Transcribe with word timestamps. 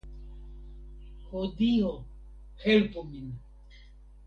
Ho 1.27 1.43
Dio, 1.59 1.93
helpu 2.65 3.07
min! 3.13 3.31